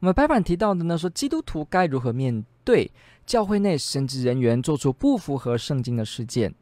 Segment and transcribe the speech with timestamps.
[0.00, 2.90] 我们白板提到的呢，说基督徒该如何面对
[3.26, 6.54] 教会内神职人员做出不符合圣经的事件。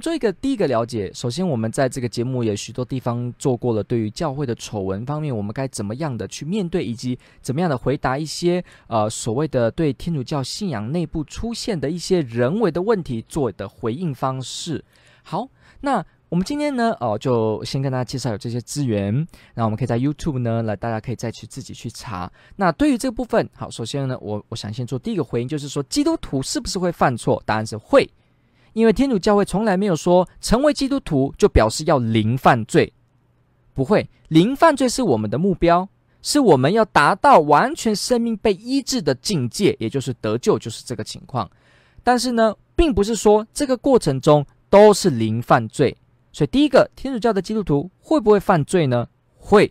[0.00, 14.84] 做一个第一个了解，首先我们在这个节目也许多地方做过了，对于教会的丑闻方面，我们该怎么样的去面对，以及怎么样的回答一些呃所谓的对天主教信仰内部出现的一些人为的问题做的回应方式。
[15.24, 15.48] 好，
[15.80, 16.06] 那。
[16.32, 19.14] 我们今天呢，哦，就先跟大家介绍有这些资源，
[19.52, 22.32] 那我们可以在 YouTube 呢，来大家可以再去自己去查。
[22.56, 27.42] 那对于这个部分，好，首先呢，我我想先做第一个回应，就是说基督徒是不是会犯错？
[27.44, 28.08] 答案是会，
[28.72, 32.90] 因为天主教会从来没有说成为基督徒就表示要零犯罪，
[33.74, 35.86] 不会，零犯罪是我们的目标，
[36.22, 41.50] 是我们要达到完全生命被医治的境界，也就是得救，就是这个情况。
[42.02, 45.94] 但是呢，并不是说这个过程中都是零犯罪。
[46.32, 49.06] 所以，第一个，天主教的基督徒会不会犯罪呢？
[49.36, 49.70] 会，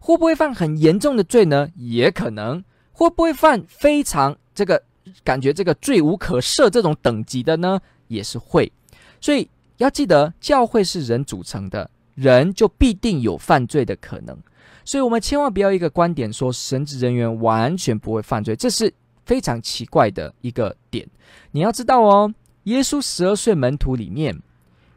[0.00, 1.68] 会不会犯很严重的罪呢？
[1.76, 4.82] 也可能，会不会犯非常这个
[5.22, 7.80] 感觉这个罪无可赦这种等级的呢？
[8.08, 8.72] 也是会。
[9.20, 14.36] 所以要记得，教会是人组成的，人就必定有犯罪的可能。
[14.84, 18.92] 所以我们千万不要一个观点说神职人员完全不会犯罪，这是
[19.24, 21.08] 非常奇怪的一个点。
[21.52, 24.36] 你要知道哦，耶稣十二岁门徒里面。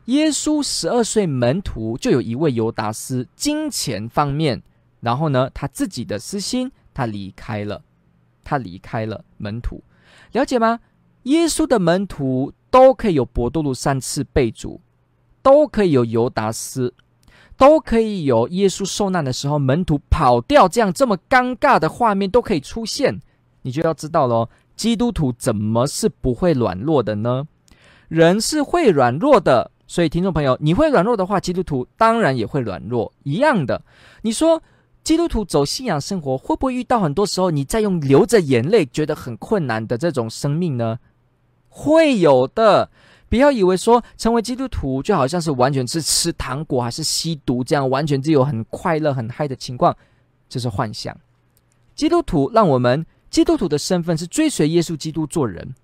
[0.05, 4.61] 耶稣十二岁门徒就有一位犹达斯，金钱方面，
[4.99, 7.81] 然后呢，他自己的私心，他离开了，
[8.43, 9.83] 他离开了门徒，
[10.31, 10.79] 了解吗？
[11.23, 14.79] 耶稣的门徒都可以有伯多禄三次被主，
[15.41, 16.93] 都可以有犹达斯，
[17.57, 23.19] 都可以有耶稣受难的时候门徒跑掉，这样这么尴尬的画面都可以出现，
[23.63, 27.47] 你就要知道喽，基督徒怎么是不会软弱的呢？
[28.07, 29.71] 人是会软弱的。
[29.87, 33.81] 所以，听众朋友，你会软弱的话，基督徒当然也会软弱，一样的。
[34.23, 34.61] 你说，
[35.03, 40.99] 基督徒走信仰生活，会不会遇到很多时候你在用流着眼泪，觉得很困难的这种生命呢？
[41.69, 42.89] 会有的。
[43.27, 49.95] 不要以为说成为基督徒就好像是完全是吃糖果还是吸毒这样，完全只有很快乐很嗨的情况，
[50.47, 51.15] 这是幻想。
[51.95, 55.75] 基督徒让我们基督徒的身份是追随耶稣基督做人，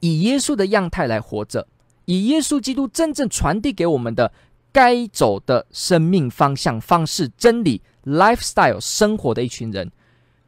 [0.00, 1.66] 以耶稣的样态来活着。
[2.08, 4.32] 以耶稣基督真正传递给我们的
[4.72, 9.90] 该走的生命方向、方式、真理、lifestyle 生活的一群人，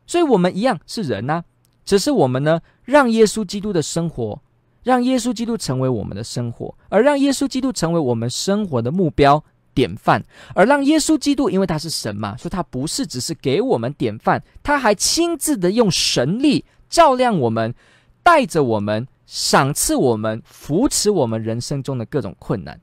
[0.07, 1.45] 所以我们一样是人呐、
[1.85, 4.41] 只是我们呢，让耶稣基督的生活，
[4.85, 9.45] 让耶稣基督成为我们的生活，而让耶稣基督成为我们生活的目标
[9.75, 17.75] 典范，而让耶稣基督，因为他是神嘛，所以他不是只是给我们典范，他还亲自的用神力照亮我们，
[18.23, 19.07] 带着我们。
[19.33, 22.81] 赏赐我们，扶持我们人生中的各种困难，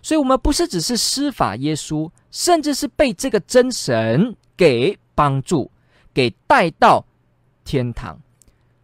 [0.00, 5.70] 所以，我们不是只是施法耶稣，甚至是被这个真神给帮助，
[6.14, 7.04] 给带到
[7.62, 8.18] 天堂。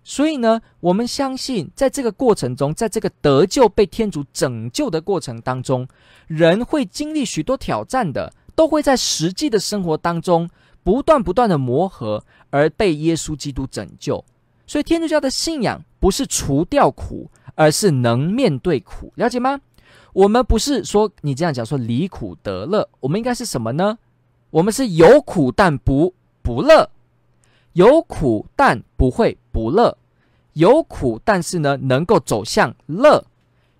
[0.04, 5.88] 所以呢，我们相信，在这个过程中，在这个得救、被天主拯救的过程当中，
[6.26, 10.46] 人会经历许多挑战的，都会在实际的生活当中
[10.84, 14.22] 不断不断的磨合，而被耶稣基督拯救。
[14.68, 19.60] 所以，天主教的信仰不是除掉苦，而是能面对苦，了解吗？
[20.12, 23.98] 我们不是说你这样讲说离苦得乐，我们应该是什么呢？
[24.50, 26.90] 我们是有苦但不不乐，
[27.72, 29.96] 有苦但不会不乐，
[30.52, 33.24] 有苦但是呢能够走向乐，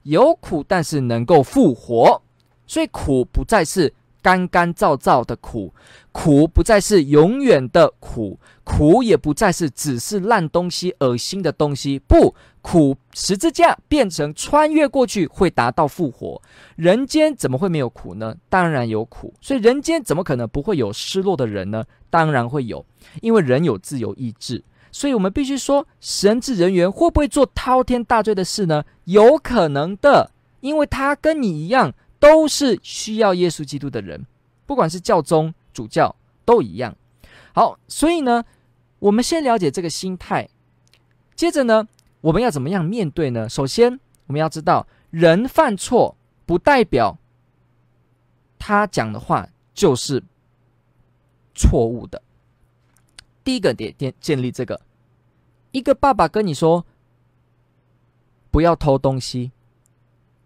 [0.05, 2.23] 有苦但是能够复活，
[2.67, 3.93] 所以苦不再是。
[4.21, 5.73] 干干燥燥的苦，
[6.21, 11.97] 苦不再是永远的苦，苦也不再是只是烂东西、恶心的东西。
[11.97, 16.43] 不，苦十字架变成穿越过去会达到复活。
[16.75, 18.35] 人间怎么会没有苦呢？
[18.49, 19.33] 当然有苦。
[19.41, 21.85] 所以人间怎么可能不会有失落的人呢？
[22.11, 22.85] 当然会有，
[23.23, 24.65] 因为人有自由意志。
[24.91, 28.83] 所以我们必须说，神职人员会不会做滔天大罪的事呢？
[29.05, 31.95] 有可能的，因为他跟你一样。
[32.21, 34.27] 都是需要耶稣基督的人，
[34.67, 36.13] 不管是教宗、主教
[36.49, 36.97] 都一样。
[37.53, 38.43] 好，所以呢，
[39.01, 40.49] 我们先了解这个心态。
[41.37, 41.87] 接着呢，
[42.23, 43.47] 我们要怎么样面对呢？
[43.51, 46.17] 首先，我们要知道，人犯错
[46.47, 47.19] 不代表
[48.59, 50.25] 他讲的话就是
[51.55, 52.23] 错误的。
[53.45, 54.81] 第一个点点建立这个
[55.73, 56.87] 一个爸爸跟你说
[58.51, 59.53] 不要偷东西，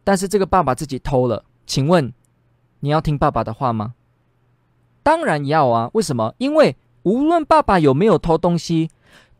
[0.02, 2.12] 但是这个爸爸自己偷了，请问
[2.80, 3.94] 你要听爸爸的话吗？
[5.02, 5.90] 当然要啊！
[5.94, 6.34] 为什么？
[6.38, 8.90] 因为无论爸爸有没有偷东西，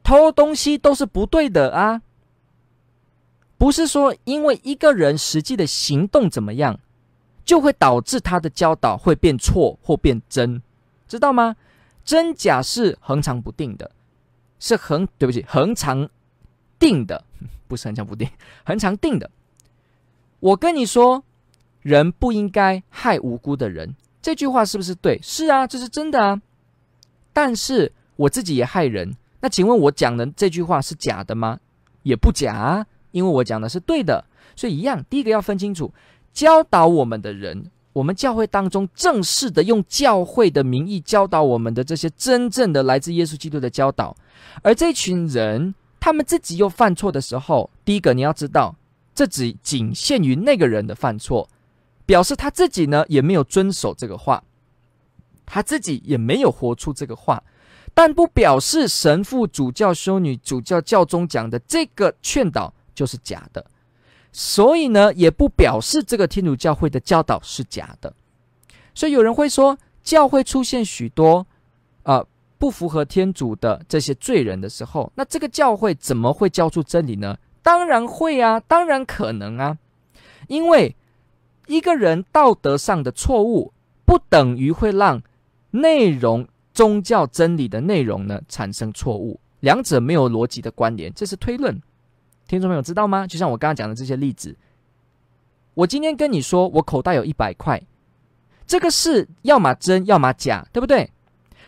[0.02, 2.02] 偷东西都是不对的啊！
[3.56, 6.80] 不是说因为一个人实际的行动怎么样，
[7.44, 10.60] 就会导致他的教导会变错或变真，
[11.06, 11.54] 知道吗？
[12.04, 13.92] 真假是恒常不定的，
[14.58, 16.08] 是恒，对不起，恒常
[16.80, 17.24] 定的，
[17.68, 18.28] 不是恒常不定，
[18.66, 19.30] 恒常定的。
[20.40, 21.22] 我跟你说，
[21.82, 23.94] 人不应该害无辜的人。
[24.22, 25.20] 这句话是不是对？
[25.20, 26.40] 是啊，这是真的啊。
[27.32, 31.58] 但是我自己也害人，那请问我讲的这句话是假的吗？
[32.04, 34.24] 也不假啊，因为我讲的是对的。
[34.54, 35.92] 所以一样，第一个要分清楚，
[36.32, 44.14] 教导我们的人，我们教会当中正式的用教会的名义教导我们的这些真正的来自耶稣基督的教导，
[44.62, 48.76] 而这群人他们自己又犯错的时候，第一个你要知道，
[49.14, 51.48] 这只仅限于那个人的犯错。
[52.04, 54.42] 表示他自己呢也没有遵守这个话，
[55.46, 57.42] 他自己也没有活出这个话，
[57.94, 63.64] 但不表示神父、主教、修女、主教、教宗讲的这个劝导就是假的，
[64.32, 68.12] 所以呢也不表示这个天主教会的教导是假的。
[68.94, 71.46] 所以有人会说，教会出现许多
[72.02, 72.24] 啊、
[72.58, 77.38] 不符合天主的这些罪人的时候，那这个教会怎么会教出真理呢？
[77.62, 79.78] 当然会啊，当然可能啊，
[80.48, 80.96] 因为。
[81.66, 83.72] 一个人道德上的错误，
[84.04, 85.22] 不等于会让
[85.70, 91.80] 内容宗教真理的内容呢产生错误，两者没有逻辑的关联，这是推论。
[92.48, 93.26] 听众朋友知道吗？
[93.26, 94.54] 就像我刚刚讲的这些例子，
[95.74, 97.80] 我今天跟你说，我口袋有一百块，
[98.66, 101.10] 这个是要么真，要么假，对不对？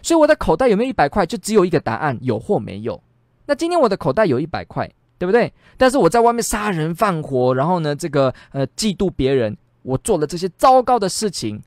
[0.02, 3.02] 所以我的口袋有没有一百块，就只有一个答案，有或没有。
[3.46, 5.50] 那今天我的口袋有一百块，对不对？
[5.78, 9.56] 但是我在外面杀人放火，然后呢，这个呃嫉妒别人。
[9.84, 11.62] 我做了这些糟糕的事情，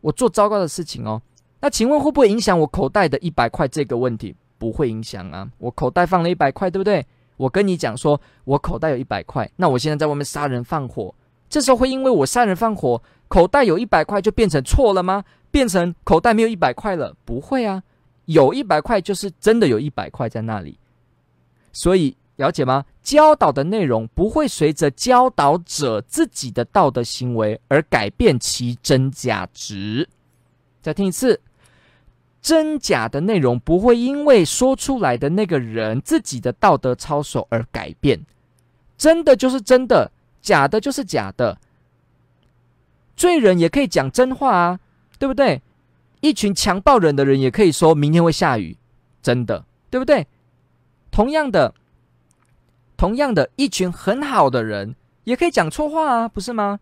[0.00, 1.22] 我做糟糕的事情哦。
[1.60, 4.34] 那请问会不会影响我口袋的一百块这个问题？
[4.58, 5.48] 不会影响啊。
[5.58, 7.06] 我口袋放了一百块，对不对？
[7.36, 9.48] 我跟你讲说，我口袋有一百块。
[9.56, 11.14] 那我现在在外面杀人放火，
[11.48, 15.24] 这时候会因为我杀人放火，口袋有一百块就变成错了吗？
[15.52, 17.16] 变成口袋没有一百块了？
[17.24, 17.82] 不会啊，
[18.24, 20.78] 有一百块就是真的有一百块在那里。
[21.72, 22.16] 所以。
[22.36, 22.84] 了解吗？
[23.02, 30.08] 教导的内容不会随着教导者自己的道德行为而改变其真假值。
[30.82, 31.40] 再听一次，
[32.42, 38.20] 真假的内容不会因为说出来的那个人自己的道德操守而改变。
[38.96, 40.10] 真的就是真的，
[40.42, 41.58] 假的就是假的。
[43.14, 44.80] 罪人也可以讲真话啊，
[45.18, 45.62] 对不对？
[46.20, 48.76] 一群强暴人的人也可以说明天会下雨，
[49.22, 50.26] 真的，对不对？
[51.12, 51.72] 同样的。
[52.96, 54.94] 同样的，一群很好的人
[55.24, 56.80] 也可以讲错话啊，不是吗？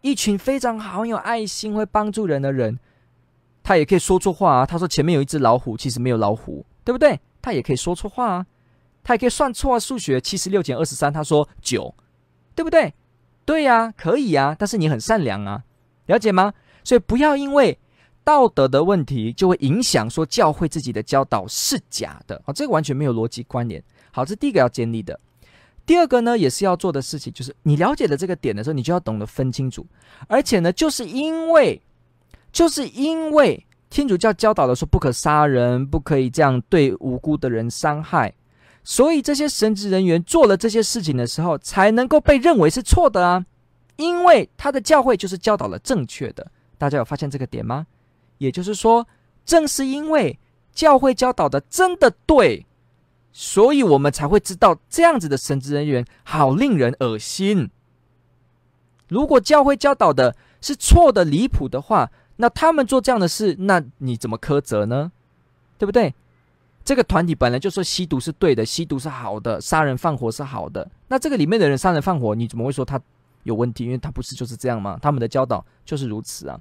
[0.00, 2.78] 一群非常好、很有爱心、会帮助人的人，
[3.62, 4.66] 他也可以说错话啊。
[4.66, 7.18] 他说前面有一只老虎，其实没有老虎，对不对？
[7.42, 8.46] 他也可以说错话啊。
[9.02, 11.94] 他也可以算错啊，数学七十六减二十三，他说九，
[12.54, 12.92] 对不对？
[13.44, 14.56] 对呀、可以呀、啊。
[14.58, 15.64] 但是你很善良啊，
[16.06, 16.52] 了解吗？
[16.84, 17.78] 所以不要因为
[18.22, 23.82] 道德的问题就会影响说教会自己的教导是假的啊、哦，这个完全没有逻辑关联。
[24.12, 25.18] 好，这是第一个要建立的。
[25.88, 29.86] 第二个呢，也是要做的事情，就是你了解了这个点的时候，你就要懂得分清楚。
[30.26, 31.80] 而且呢，就是因为，
[32.52, 38.34] 就是因为天主教教导的说不可杀人，不可以这样对无辜的人伤害，
[38.84, 43.46] 所以这些神职人员做了这些事情的时候，才能够被认为是错的啊。
[43.96, 47.86] 因为他的教会就是教导了正确的，大家有发现这个点吗？
[48.36, 49.08] 也就是说，
[49.46, 50.38] 正是因为
[50.70, 52.66] 教会教导的真的对。
[53.40, 57.70] 所以我们才会知道这样子的神职人员好令人恶心。
[59.06, 65.12] 如果教会教导的是错的离谱的话，那他们做这样的事，那你怎么苛责呢？
[65.78, 66.12] 对不对？
[66.84, 70.90] 这个团体本来就说吸毒是对的，吸毒是好的，杀人放火是好的。
[71.06, 73.00] 那这个里面的人杀人放火，你怎么会说他
[73.44, 73.84] 有问题？
[73.84, 74.98] 因为他不是就是这样吗？
[75.00, 76.60] 他们的教导就是如此啊。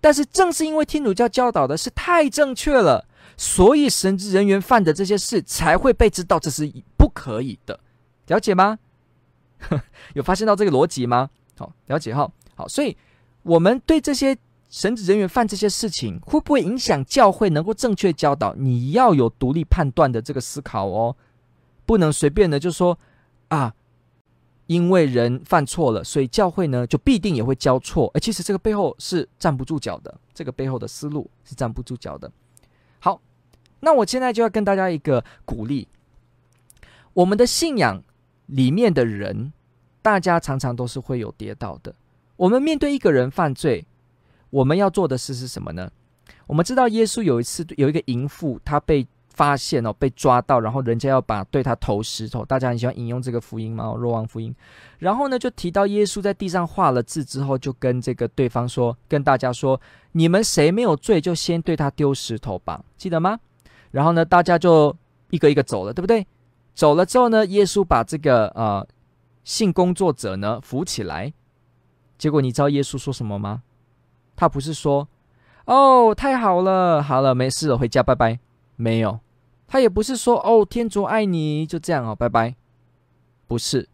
[0.00, 3.06] 但是正是因为天主教教导的是太正确了。
[3.36, 7.78] 所以神职人员犯的这些事才会被知道，这是不可以的，
[8.28, 8.78] 了解吗？
[10.14, 11.30] 有发现到这个逻辑吗？
[11.58, 12.30] 好，了解哈。
[12.54, 12.96] 好，所以
[13.42, 14.36] 我们对这些
[14.68, 18.54] 神职人员犯这些事情，会不会影响教会能够正确教导？
[18.54, 21.16] 你要有独立判断的这个思考哦，
[21.84, 22.98] 不能随便的就说
[23.48, 23.74] 啊，
[24.66, 28.10] 因为人犯错了，所以教会呢就必定也会教错。
[28.14, 32.30] 哎，其实这个背后是站不住脚的，这个背后的思路是站不住脚的。
[32.98, 33.20] 好，
[33.80, 35.86] 那我现在就要跟大家一个鼓励，
[37.12, 38.02] 我们的信仰
[38.46, 39.52] 里面的人，
[40.02, 41.94] 大家常常都是会有跌倒的。
[42.36, 43.86] 我们面对一个人犯罪，
[44.50, 45.90] 我们要做的事是什么呢？
[46.46, 49.06] 我们知道耶稣有一次有一个淫妇，她被
[49.36, 52.42] 发现哦，被抓到，然后人家要把对他投石头。
[52.42, 53.94] 大家很喜欢引用这个福音吗？
[53.94, 54.52] 若望福音。
[54.98, 59.78] 然后呢，就提到耶稣在地上画了字之后，就跟这个对方说，跟大家说
[60.12, 63.38] ：“你们谁没有罪，就先对他丢石头吧。”记得吗？
[63.90, 64.96] 然后呢，大家就
[65.28, 66.26] 一个一个走了，对不对？
[66.74, 68.86] 走了之后呢，耶稣把这个呃
[69.44, 71.30] 性工作者呢扶起来。
[72.16, 73.62] 结果你知道耶稣说什么吗？
[74.34, 75.06] 他不是说
[75.66, 78.38] ：“哦，太好了，好了，没事了，回家，拜拜。”
[78.78, 79.18] 没有，
[79.66, 82.54] 他也不是说：“哦，天主爱你，就这样哦，拜拜。”
[83.48, 83.88] 不是，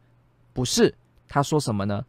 [0.52, 0.94] 不是，
[1.28, 2.04] 他说什么呢？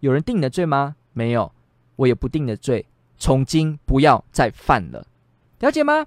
[0.00, 0.96] 有人定你的罪吗？
[1.12, 1.52] 没有，
[1.96, 2.86] 我也不定你的罪。
[3.16, 5.06] 从今不要再犯了，
[5.60, 6.06] 了解吗？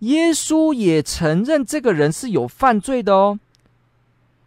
[0.00, 3.40] 耶稣也承认这个人是有犯罪的哦。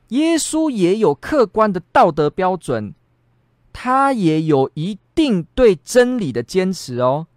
[0.09, 2.93] 耶稣也有客观的道德标准。
[3.71, 7.27] 他也有一定对真理的坚持哦，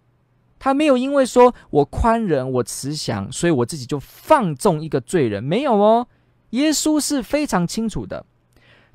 [0.63, 6.07] 他没有因为说我宽仁、我慈祥，所以我自己就放纵一个罪人，没有哦。
[6.51, 8.25] 耶稣是非常清楚的，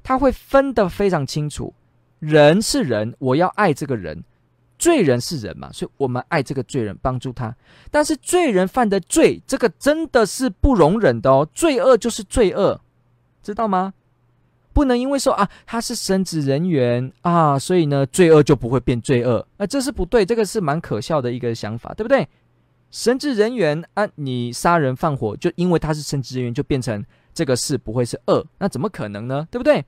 [0.02, 1.74] 他会分得非常清楚，
[2.20, 4.22] 人是人，我要爱这个人；
[4.78, 7.54] 罪人是人嘛，所以我们爱这个罪人，帮助他。
[7.90, 12.80] 但是罪人犯的罪，这个真的是不容忍的哦，罪恶就是罪恶，
[13.42, 13.92] 知道吗？
[14.78, 19.44] 不能因为说啊，他是神职人员啊，所以呢，罪恶就不会变罪恶。
[19.56, 22.28] 那、啊、这是不对，这个是蛮可笑的一个想法，对不对？
[22.92, 27.04] 神职人员啊，你杀人放火，就因为他是神职人员，就变成
[27.34, 29.48] 这个事不会是恶，那怎么可能呢？
[29.50, 29.84] 对不对？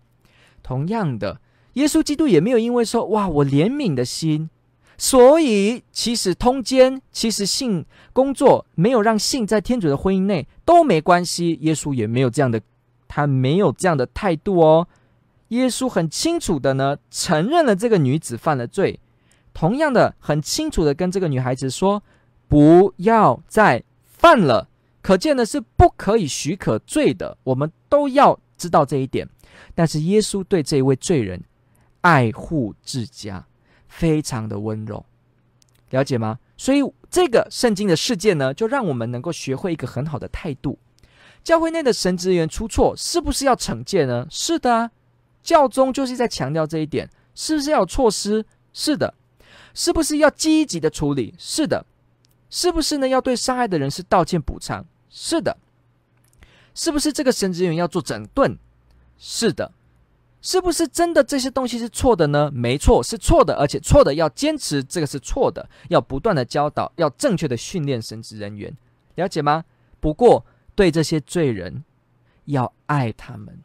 [0.61, 1.41] 同样的，
[1.75, 4.51] 耶稣基督也没有因为说哇，我怜悯的心，
[4.99, 12.61] 所以其实通奸，其实性工作没有让性在天主的婚姻内都没关系，耶稣也没有这样的。
[13.11, 14.87] 他没有这样的态度哦。
[15.49, 19.01] 耶稣很清楚的呢，承认了这个女子犯了罪，
[19.53, 22.05] 同样的，很清楚的跟这个女孩子说，
[22.47, 24.69] 不要再犯了。
[25.03, 29.29] 可见的是不可以许可罪的，我们都要知道这一点。
[29.75, 31.43] 但是耶稣对这一位罪人
[32.03, 33.45] 爱护至佳，
[33.89, 35.05] 非常的温柔，
[35.91, 36.39] 了解吗？
[36.57, 40.79] 所以这个圣经的事件呢，就让我们能够学会一个很好的态度。
[41.43, 44.27] 教会内的神职人员出错，是不是要惩戒呢？
[44.31, 44.91] 是的啊，
[45.43, 47.09] 教宗就是在强调这一点。
[47.35, 48.45] 是不是要有措施？
[48.73, 49.15] 是的。
[49.73, 51.35] 是不是要积极的处理？
[51.39, 51.87] 是的。
[52.51, 53.09] 是不是呢？
[53.09, 54.85] 要对伤害的人士道歉补偿？
[55.09, 55.57] 是的。
[56.75, 58.59] 是不是这个神职人员要做整顿？
[59.17, 59.73] 是的。
[60.43, 62.51] 是不是真的这些东西是错的呢？
[62.53, 68.77] 没错，是错的，而且错的要坚持这个是错的，要不断的教导，要正确的训练神职人员，
[69.15, 69.65] 了解吗？
[70.01, 70.45] 不过。
[70.81, 71.85] 对这些罪人，
[72.47, 73.61] 要爱他们，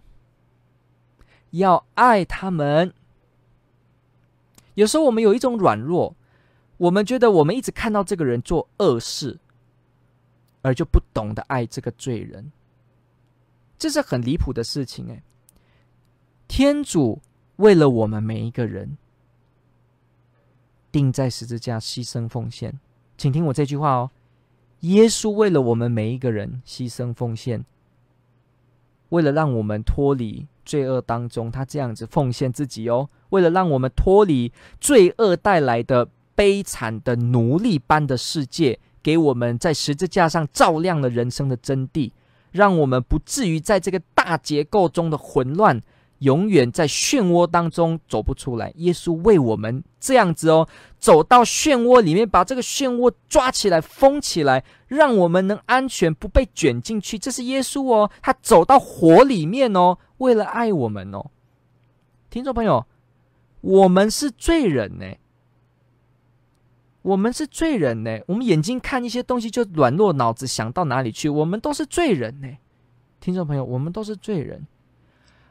[1.52, 2.94] 要爱他们。
[4.74, 6.14] 有时候我们有一种软弱，
[6.76, 9.40] 我们觉得我们一直看到这个人做恶事，
[10.62, 12.52] 而就不懂得爱这个罪人，
[13.78, 15.24] 这是很离谱的事情哎。
[16.50, 17.22] 天主
[17.56, 18.98] 为了我们每一个人，
[20.92, 22.78] 定在十字架牺牲奉献，
[23.18, 24.12] 请听我这句话哦。
[24.82, 27.66] 耶稣为了我们每一个人牺牲奉献，
[29.10, 33.10] 为了让我们脱离罪恶当中，他这样子奉献自己哦。
[33.30, 42.12] 为了让我们脱离罪恶带来的悲惨的奴隶般的世界，给我们在十字架上照亮了人生的真谛，
[42.52, 45.82] 让我们不至于在这个大结构中的混乱。
[46.20, 48.72] 永远在漩涡当中走不出来。
[48.76, 50.68] 耶稣为我们这样子哦，
[50.98, 57.20] 走到漩涡里面，把这个漩涡抓起来、封起来，让我们能安全不被卷进去。
[57.20, 61.32] 这是耶稣哦，他走到火里面哦，为了爱我们哦。
[62.30, 62.86] 听众朋友，
[63.62, 65.06] 我们是罪人呢，
[67.02, 68.20] 我们是罪人呢。
[68.28, 71.30] 我们眼睛看一些东西就软弱，脑子想到哪里去？
[71.30, 72.48] 我们都是罪人呢。
[73.20, 74.66] 听众朋友，我们都是罪人。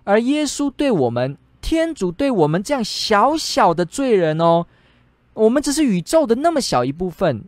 [0.05, 4.67] 而耶稣对我们，天主对我们这样小小的罪人哦，
[5.33, 7.45] 我们只是宇宙的那么小一部分，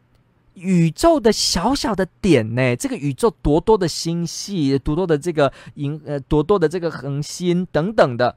[0.55, 2.75] 宇宙的小小的点呢。
[2.75, 8.37] 这个宇宙多多的星系，多多的这个银呃，多多的这个恒星等等的，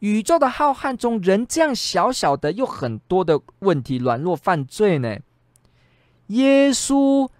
[0.00, 5.16] 宇宙的浩瀚中，人这样小小的，又很多的问题，软弱犯罪呢。
[6.26, 7.30] 耶稣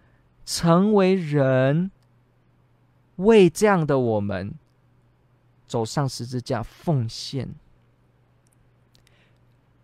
[0.46, 1.90] 成为人，
[3.16, 4.54] 为这样的我们。
[5.66, 7.54] 走上十字架奉献，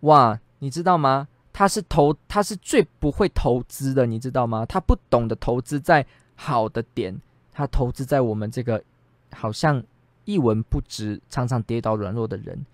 [0.00, 0.40] 哇！
[0.60, 1.26] 你知道吗？
[1.52, 4.64] 他是投，他是最不会投资的，你知道吗？
[4.64, 7.20] 他不懂得投资在好的点，
[7.52, 8.82] 他投资在我们这个
[9.32, 9.82] 好像
[10.24, 12.64] 一文不值、常常跌倒软弱的人。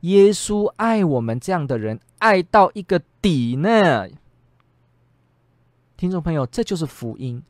[0.00, 4.08] 耶稣爱我们这样的人，爱到一个底呢。
[5.96, 7.42] 听众朋友，这就是福音。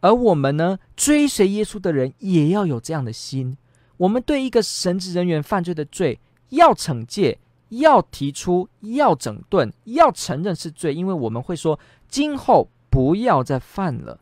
[0.00, 3.56] 而我们呢，追随耶稣的人也要有这样的心。
[3.96, 6.18] 我们对一个神职人员犯罪的罪，
[6.50, 7.38] 要惩戒。
[7.70, 11.76] 要提出，要整顿，要承认是罪，因为我们会说
[12.08, 14.20] 今后不要再犯了。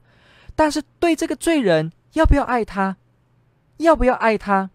[0.57, 2.97] 但是对这个罪人，要不要爱他？
[3.76, 4.71] 要不要爱他？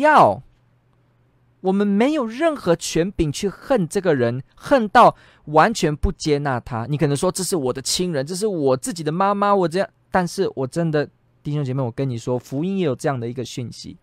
[0.00, 0.42] 要。
[1.60, 6.86] 我们没有任何权柄去恨这个人，恨到完全不接纳他。
[6.86, 9.88] 你可能说这是我的亲人，这是我自己的妈妈，我这样。
[10.10, 11.08] 但是我真的
[11.44, 13.96] 弟兄姐妹，我跟你说，福音也有这样的一个讯息。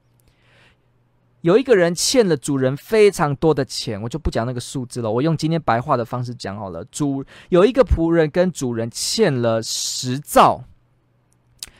[1.43, 5.11] 有一个人欠了主人非常多的钱，我就不讲那个数字了。
[5.11, 6.85] 我用今天白话的方式讲好了。
[6.85, 10.63] 主有一个仆人跟主人欠了十兆，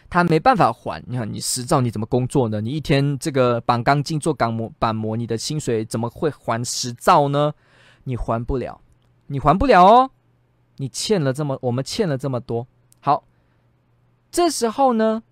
[0.10, 1.01] 他没办法还。
[1.08, 2.60] 你看，你十兆你怎么工作呢？
[2.60, 7.53] 你一天这个绑钢筋做钢模板模，你的薪水怎么会还十兆呢？
[8.03, 8.82] 你还不了，
[9.27, 10.12] 你还不了哦。
[10.75, 12.67] 你欠了这么，我们欠了这么多。
[13.00, 13.24] 好，
[14.29, 15.24] 这时候呢，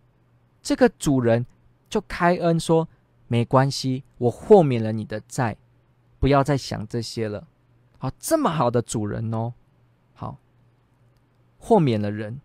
[0.63, 1.45] 这个主人
[1.89, 2.87] 就开恩说。
[3.27, 5.57] 没关系，我豁免了你的债，
[6.19, 7.47] 不要再想这些了。
[7.97, 9.53] 好，这么好的主人哦，
[10.13, 10.37] 好，
[11.57, 12.39] 豁免了人。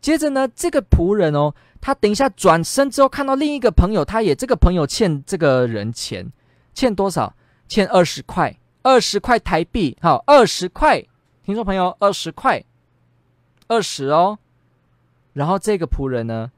[0.00, 6.30] 接着呢，这个仆人哦，他等一下转身之后，看到另一个朋友，他也这个朋友欠这个人钱，
[6.72, 7.34] 欠多少？
[7.66, 9.98] 欠二十块，二十块台币。
[10.00, 11.04] 好，二十块，
[11.42, 12.64] 听众朋友，二十块，
[13.66, 14.38] 二十哦。
[15.32, 16.52] 然后这个仆人呢？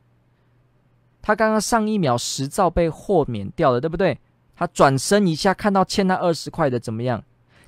[1.22, 4.18] 他刚刚上一秒十兆被豁免掉了，对不对？
[4.54, 7.24] 他转身一下，看到欠他二十块的怎么样？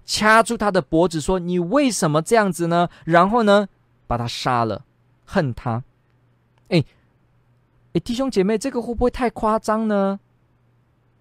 [0.06, 3.68] 掐住他的脖子说：“你为什么这样子呢？”然后呢，
[4.06, 4.84] 把他杀了，
[5.24, 5.82] 恨他。
[6.68, 6.84] 哎
[7.94, 10.20] 哎，弟兄姐妹，这个会不会太夸张呢？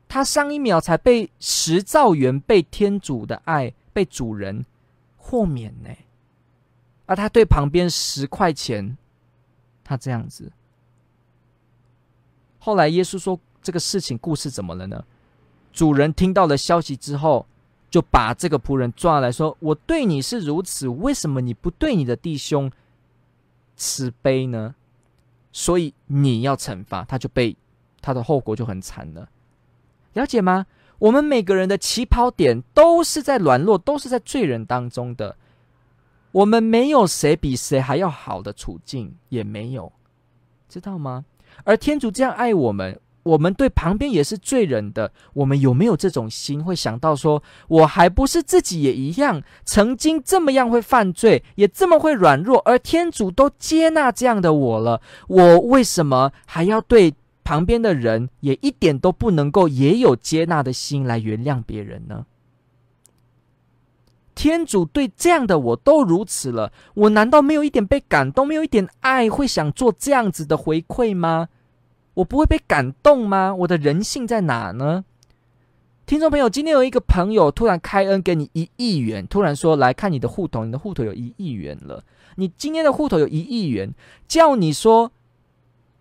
[0.10, 4.66] 他上一秒才被十兆元被天主的爱被主人
[5.18, 5.90] 豁免呢，
[7.06, 8.98] 而他对旁边十块钱，
[9.84, 10.52] 他这样子。
[12.60, 15.04] 后来耶稣说：“这个事情故事怎么了呢？”
[15.74, 17.46] 主人听到了消息之后，
[17.90, 22.72] 就把这个仆人抓来说：“我对你是如此，为什么你不对你的弟兄
[23.76, 24.76] 慈悲呢？
[25.52, 27.56] 所以你要惩罚他，就被
[28.02, 29.28] 他的后果就很惨了。
[30.14, 30.68] 了解吗？
[31.00, 35.36] 我们每个人的起跑点都是在软弱，都是在罪人当中的。
[36.32, 39.92] 我们没有谁比谁还要好的处境，也没有，
[40.70, 41.26] 知道吗？”
[41.64, 62.26] 而天主这样爱我们，我们对旁边也是罪人的，我们有没有这种心，会想到说，我还不是自己也一样，曾经这么样会犯罪，也这么会软弱，而天主都接纳这样的我了，我为什么还要对旁边的人也一点都不能够也有接纳的心来原谅别人呢？
[64.36, 71.50] 天主对这样的我都如此了，我难道没有一点被感动，没有一点爱，会想做这样子的回馈吗？
[72.16, 73.54] 我不会被感动吗？
[73.56, 75.06] 我的人性在哪呢？
[76.06, 82.04] 听众朋友，今天有一个朋友突然开恩给你一亿元，突然说，来看你的户头，你的户头有一亿元了。
[82.36, 83.94] 你今天的户头有一亿元，
[84.28, 85.12] 叫你说，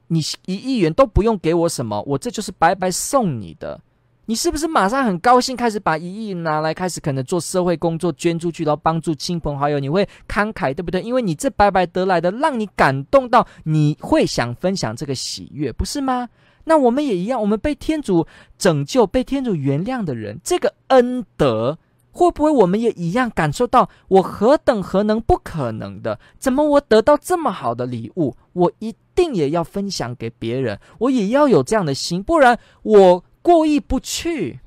[0.09, 3.81] 你一亿元都不用给我什么，我这就是白白送你的。
[4.27, 9.81] 你是不是马上很高兴，开始把一亿拿来，开始可能做社会工作，捐出去，然后帮助亲朋好友？
[9.81, 11.03] 你会慷慨，对不对？
[11.03, 16.29] 因为你这白白得来的，让你感动到，你会想分享这个喜悦，不是吗？
[16.65, 18.25] 那我们也一样，我们被天主
[18.57, 21.77] 拯救、被天主原谅的人，这个恩德，
[22.13, 23.91] 会不会我们也一样感受到？
[24.07, 26.21] 我何等何能不可能的？
[26.39, 33.25] 怎么我得到这么好的礼物，我一定也要分享给别人，我也要有这样的心，不然我。
[33.42, 34.61] 过意不去，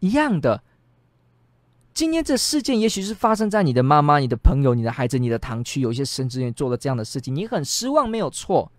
[0.00, 0.62] 一样的。
[1.94, 8.72] 今天这事件也许是发生在你的妈妈、你的朋友、你的孩子、你的堂区，有一些神职人员做了这样的事情，你很失望，没有错。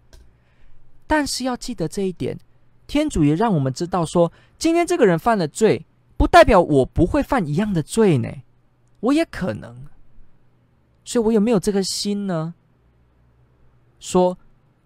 [1.08, 2.38] 但是要记得这一点，
[2.86, 5.86] 天主也让我们知道说，今天这个人犯了罪，
[6.18, 8.30] 不代表我不会犯一样的罪呢，
[9.00, 9.86] 我也可能。
[11.06, 12.56] 所以我有没有这个心呢？
[14.02, 14.38] 说。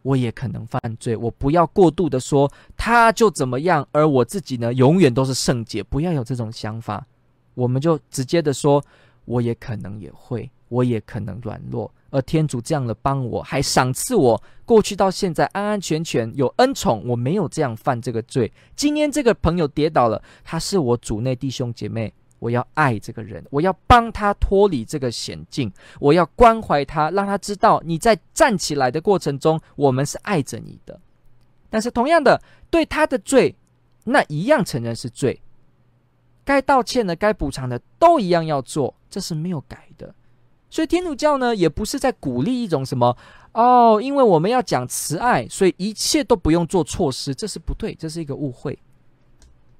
[0.01, 7.05] 我也可能犯罪，我不要过度的说他就怎么样，而我自己呢，永远都是圣洁，不要有这种想法。
[7.53, 8.81] 我们就直接的说，
[9.25, 18.49] 我也可能也会，我也可能软弱，而天主这样的帮我，还赏赐我过去到现在安安全全有恩宠，我没有这样犯这个罪。
[18.77, 30.99] 今天这个朋友跌倒了，他是我主内弟兄姐妹，我要爱这个人，我要帮他脱离这个险境，我要关怀他，让他知道你在站起来的过程中，我们是爱着你的。
[31.69, 33.55] 但是同样的，对他的罪，
[34.05, 35.39] 那一样承认是罪，
[36.43, 40.15] 该道歉的、该补偿的都一样要做，这是没有改的。
[40.71, 43.15] 所以天主教呢，也不是在鼓励一种什么
[43.53, 48.77] 哦，因为我们要讲慈爱，所以一切都不用做措施，这是不对，这是一个误会。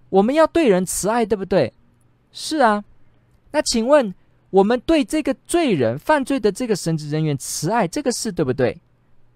[0.10, 1.72] 我们要对人慈爱，对不对？
[2.32, 2.84] 是啊，
[3.52, 4.14] 那请问
[4.50, 8.80] 我们对这个罪人犯罪的这个神职人员慈爱，这个是对不对？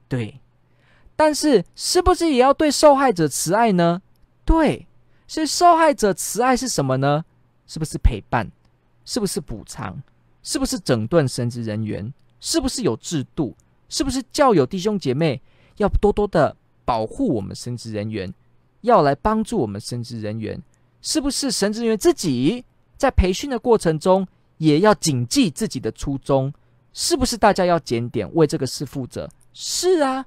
[0.07, 0.39] 对，
[1.15, 4.01] 但是是不是也要对受害者慈爱呢？
[4.45, 4.87] 对，
[5.27, 7.25] 所以受害者慈爱是什么呢？
[7.65, 8.51] 是不是陪伴？
[9.05, 10.01] 是不是补偿？
[10.43, 12.13] 是不是整顿神职人员？
[12.39, 13.55] 是不是有制度？
[13.89, 15.41] 是不是教友弟兄姐妹
[15.77, 18.33] 要多多的保护我们神职人员，
[18.81, 20.61] 要来帮助我们神职人员？
[21.01, 22.65] 是不是神职人员自己？
[23.03, 24.25] 在培训的过程中，
[24.59, 26.53] 也要谨记自己的初衷，
[26.93, 27.35] 是不是？
[27.35, 29.29] 大家要检点，为这个事负责。
[29.51, 30.25] 是啊，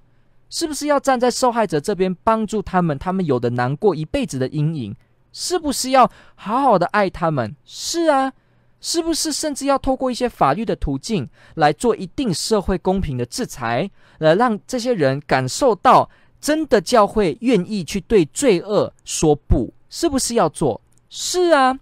[0.51, 2.99] 是不是要站在受害者这边，帮助他们？
[2.99, 4.95] 他们有的难过一辈子的阴影，
[5.33, 7.57] 是不是要好好的爱他们？
[7.65, 8.31] 是啊，
[8.79, 9.33] 是不是？
[9.33, 19.73] 甚至要透过一些法律的途径来做一定社会公平的制裁，来让这些人感受到真的教会愿意去对罪恶说不？
[19.89, 20.79] 是不是要做？
[21.09, 21.79] 是啊。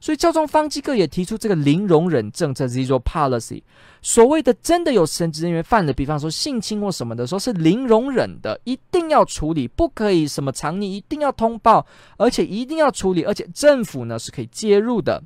[0.00, 3.62] 所以教宗方济各也提出这个零容忍政策 （zero policy）。
[4.00, 11.86] 所谓的真的有神职人员犯了，比方说性侵或什么的时候，是零容忍的，一定要处理，不可以什么藏匿，一定要通报，
[12.16, 15.22] 而且一定要处理，而且政府呢是可以介入的，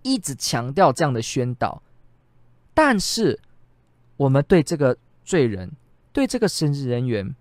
[0.00, 1.82] 一直强调这样的宣导。
[2.72, 3.38] 但是
[4.16, 5.70] 我们对这个罪人，
[6.10, 7.36] 对这个神职人员，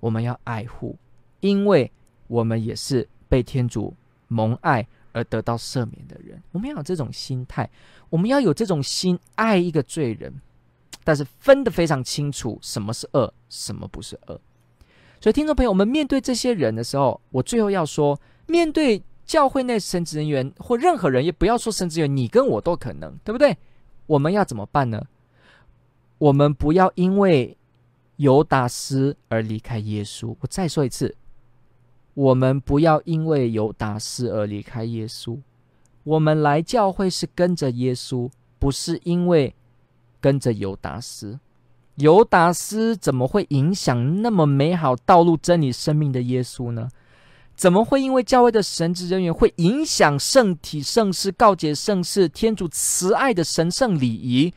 [0.00, 0.98] 我们要爱护，
[1.38, 1.92] 因为
[2.26, 3.94] 我们也是被天主
[4.26, 4.84] 蒙爱。
[5.14, 7.70] 而得到赦免的人，我们要有这种心态，
[8.10, 10.34] 我们要有这种心爱一个罪人，
[11.04, 14.40] 但是分得非常清楚，什么是恶，什么不是恶。
[15.20, 23.56] 所以，听众朋友，我们面对这些人的时候，我最后要说，面对教会内神职人员或任何人，也不要说神职人员，你跟我都可能，对不对？
[24.06, 25.06] 我们要怎么办呢？
[26.18, 27.56] 我们不要因为
[28.16, 30.36] 犹达斯而离开耶稣。
[30.40, 31.16] 我再说一次。
[32.14, 35.38] 我们不要因为犹达斯而离开耶稣。
[36.04, 39.54] 我们来教会是跟着耶稣，不是因为
[40.20, 41.38] 跟着犹达斯。
[41.96, 46.88] 犹达斯怎么会影响那么美好道路真理生命的耶稣呢？
[47.56, 54.52] 怎么会因为教会的神职人员会影响圣体圣事告解圣事天主慈爱的神圣礼仪，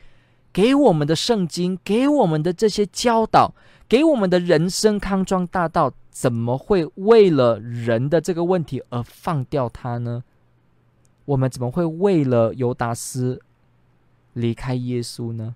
[0.52, 3.54] 给我们的圣经，给我们的这些教导，
[3.88, 5.92] 给我们的人生康庄大道？
[6.10, 10.24] 怎么会为了人的这个问题而放掉他呢？
[11.26, 13.40] 我们怎么会为了犹达斯
[14.32, 15.54] 离开耶稣呢？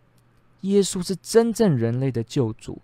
[0.60, 2.80] 耶稣是真正人类的救主，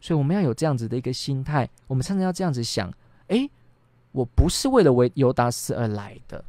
[0.00, 1.70] 所以我们要有这样子的一个心态。
[1.86, 2.92] 我们常常要这样子想：
[3.28, 3.48] 诶，
[4.10, 6.44] 我不是为了为犹达斯而来的，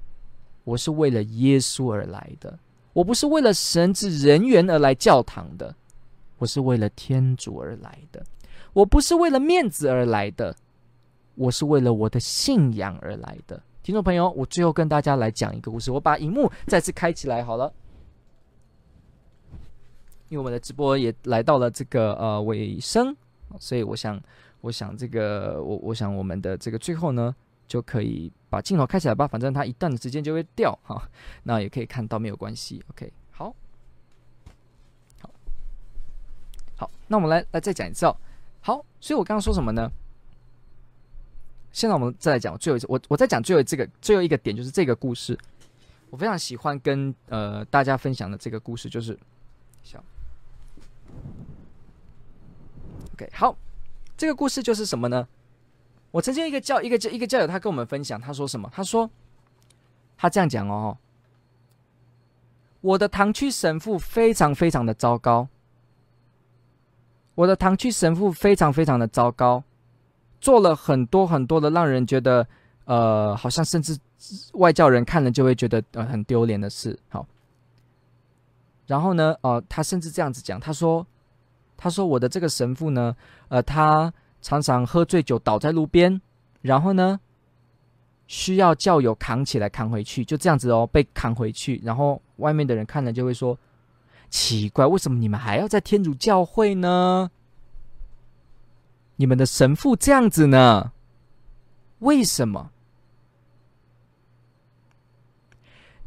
[0.64, 2.58] 我是为了耶稣而来的。
[2.94, 5.76] 我不是为了神之人员而来教堂的，
[6.42, 8.26] 我是为了天主而来的。
[8.74, 10.56] 我不是为了面子而来的，
[11.36, 13.62] 我是为了我的信仰而来的。
[13.84, 15.92] 听众朋友，我最后跟大家来讲一个故事。
[15.92, 17.72] 我把荧幕再次开起来好了，
[20.30, 23.16] 因为我们的直播也来到了这个呃尾声，
[23.60, 24.20] 所以我想，
[24.62, 27.36] 我想这个我我想我们的这个最后呢，
[27.68, 29.28] 就可以把镜头开起来吧。
[29.28, 31.08] 反正它一段的时间就会掉哈，
[31.44, 32.84] 那也可以看到没有关系。
[32.90, 33.54] OK，好，
[35.20, 35.30] 好，
[36.82, 38.18] 好，那我们来来再讲一次哦。
[38.60, 39.88] 好，所以我刚刚说什么呢？
[41.72, 45.38] 现在我们再来讲最后一次，我我再讲最后这个最后一个点，就是这个故事，
[46.10, 49.16] 我非常喜欢跟呃大家分享的这个故事，就是，
[49.84, 50.04] 小
[53.14, 53.56] ，OK，好，
[54.18, 55.28] 这个故事就是什么呢？
[56.10, 58.68] 我曾经一个教一个教一个教友，他跟我们分享，他说什么？
[58.74, 59.08] 他说
[60.18, 60.98] 他这样讲哦，
[62.82, 65.48] 我的堂区神父非常非常的糟糕。
[67.42, 69.64] 我的堂区神父非常非常的糟糕，
[70.40, 72.48] 做了很多很多的让人觉得，
[72.86, 73.98] 呃，好像甚至
[74.54, 76.96] 外教人看了就会觉得呃很丢脸的事。
[77.10, 77.26] 好，
[78.86, 81.04] 然后呢，呃，他甚至这样子讲，他说，
[81.76, 83.16] 他说我的这个神父呢，
[83.48, 86.22] 呃，他常常喝醉酒倒在路边，
[86.62, 87.20] 然后呢，
[88.28, 93.58] 需要教友扛起来扛回去，就这样子哦，被扛回去，然后外面的人看了就会说。
[94.32, 97.30] 奇怪，为什么你们还要在天主教会呢？
[99.18, 100.94] 你们的神父这样子呢？
[102.00, 102.72] 为什么？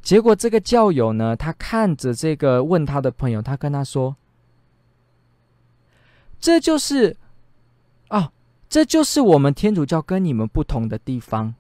[0.02, 4.16] 结果这个教友呢，他看着这个问他的朋友，他跟他说
[6.40, 7.16] ：“这就是
[8.08, 8.32] 啊，
[8.68, 11.54] 这就是我们天主教跟你们不同的地方。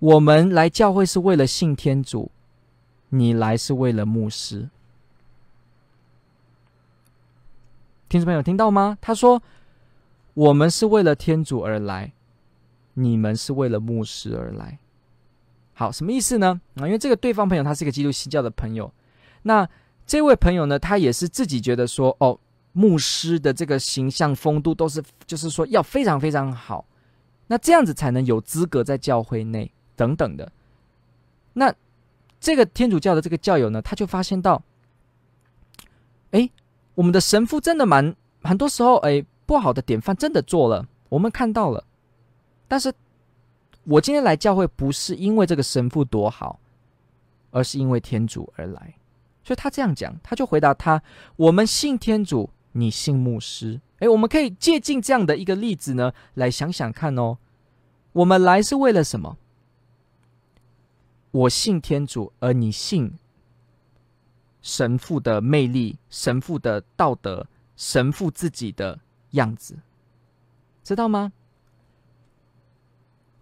[0.00, 2.30] 我们来教会是为了信天主，
[3.10, 4.68] 你来是为了牧师。”
[8.08, 8.98] 听众朋友听到吗？
[9.00, 9.40] 他说
[10.34, 12.12] ：“我们是为了天主而来，
[12.94, 14.78] 你们是为了牧师而来。”
[15.74, 16.60] 好，什么意思呢？
[16.74, 18.92] 啊，因为这个对方朋友他是一个基督新教的朋友，
[19.42, 19.66] 那
[20.04, 22.38] 这位朋友呢，他也是自己觉得说，哦，
[22.72, 26.84] 牧师的这个形象风度都是，就是说要非常非常好，
[27.46, 30.50] 那这样子才能有资格在教会内等等的。
[31.52, 31.72] 那
[32.40, 34.62] 这个天主教的这个教友呢，他就发现到，
[36.32, 36.50] 哎。
[36.96, 41.82] 我们的神父真的蛮很多时候，哎，不好的典范真的做了，我们看到了。
[42.68, 42.92] 但是，
[43.84, 46.60] 我今天来教会不是因为这个神父多好，
[47.52, 48.96] 而是因为天主而来。
[49.42, 51.02] 所以他这样讲，他就回答他：
[51.36, 53.80] 我们信天主，你信牧师。
[54.00, 57.38] 哎，我们可以借鉴这样的一个例子呢，来想想看哦。
[58.12, 59.38] 我们来是为了什么？
[61.32, 63.12] 我信天主，而你信。
[64.62, 68.98] 神父的魅力，神父的道德，神父自己的
[69.30, 69.78] 样子，
[70.82, 71.32] 知道吗？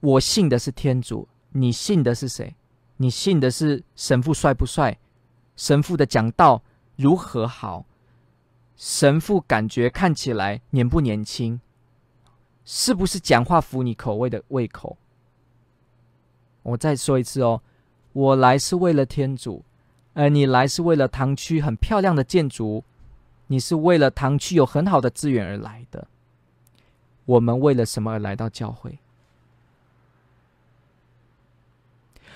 [0.01, 2.55] 我信的是天主，你信的是谁？
[2.99, 4.97] 你信的是神父帅不帅？
[5.57, 6.63] 神父的讲道
[6.95, 7.85] 如何好？
[8.77, 11.61] 神父感觉看起来年不年轻？
[12.65, 14.97] 是不是讲话符你口味的胃口？
[16.63, 17.61] 我再说一次哦，
[18.13, 19.63] 我来是为了天主。
[20.15, 22.83] 而你来是为了堂区很漂亮的建筑，
[23.47, 26.09] 你是为了堂区有很好的资源而来的。
[27.25, 28.99] 我们为了什么而来到教会？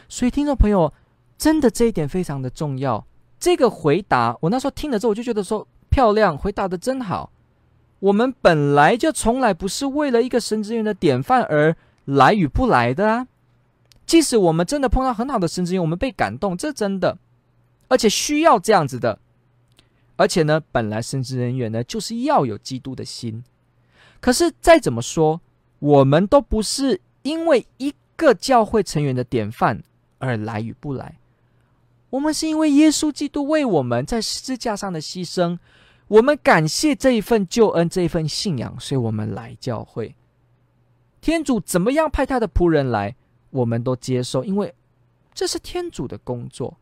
[0.09, 0.93] 所以，听众朋友，
[1.37, 3.05] 真的这一点非常的重要。
[3.41, 7.33] 这个回答，我那时候听了之后，我就觉得说漂亮，回答的真好。
[7.99, 13.27] 我们本来就从来不是为了一个神职员的典范而来与不来的啊。
[14.13, 17.17] 即使我们真的碰到很好的神职员，我们被感动，这真的。
[17.89, 19.19] 而且需要这样子的，
[20.17, 23.43] 而且呢，本来神职人员呢就是要有基督的心。
[24.21, 25.41] 可是再怎么说，
[25.79, 29.83] 我们都不是因为一个教会成员的典范
[30.19, 31.17] 而来与不来，
[32.11, 35.59] 我们是因为耶稣基督为我们在十字架上的牺牲，
[36.09, 40.15] 我们感谢这一份救恩，这一份信仰，所以我们来教会。
[41.23, 43.17] 天主怎么样派他的仆人来，
[43.53, 44.75] 我们都接受，因为
[45.33, 46.77] 这是天主的工作。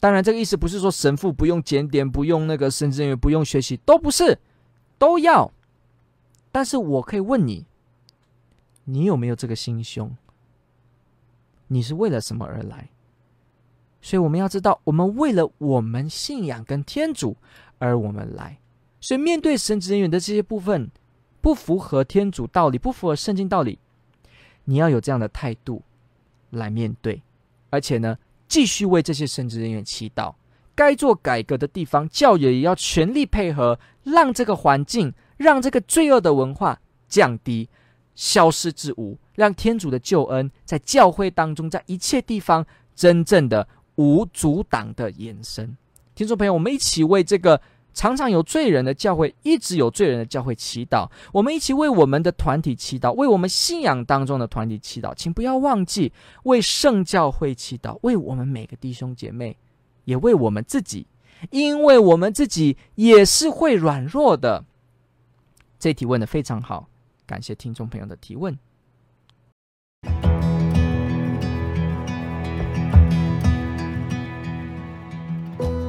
[0.00, 4.38] 当然，这个意思不是说神父不用检点，不用那个神职人员不用学习，都不是，
[4.98, 5.52] 都要。
[6.50, 7.66] 但是我可以问你，
[8.84, 10.16] 你有没有这个心胸？
[11.68, 12.90] 你是为了什么而来？
[14.00, 17.36] 所以我们要知道，我们为了我们信仰跟天主
[17.78, 18.58] 而我们来。
[19.00, 20.90] 所以面对神职人员的这些部分
[21.40, 23.78] 不符合天主道理，不符合圣经道理，
[24.64, 25.82] 你要有这样的态度
[26.50, 27.22] 来面对，
[27.70, 30.34] 而且呢，继续为这些神职人员祈祷，
[30.74, 37.68] 该做改革的地方，教友也要全力配合，让这个环境，让这个罪恶的文化降低、
[38.14, 45.76] 消失之无，让天主的救恩在教会当中，在一切地方真正的无阻挡的延伸。
[46.14, 47.60] 听众朋友，我们一起为这个。
[47.94, 51.08] 常常有罪人的教会，一直有罪人的教会祈祷。
[51.32, 55.14] 我们一起为我们的团体祈祷，为我们信仰当中的团体祈祷。
[55.14, 56.12] 请不要忘记
[56.44, 59.56] 为圣教会祈祷，为我们每个弟兄姐妹，
[60.04, 61.06] 也为我们自己，
[61.50, 64.64] 因为我们自己也是会软弱的。
[65.78, 66.88] 这题问的非常好，
[67.26, 68.56] 感谢听众朋友的提问。